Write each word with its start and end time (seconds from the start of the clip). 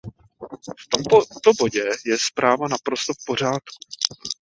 V 0.79 0.87
tomto 1.19 1.53
bodě 1.59 1.89
je 2.05 2.17
zpráva 2.19 2.67
naprosto 2.67 3.13
v 3.13 3.25
pořádku. 3.25 3.77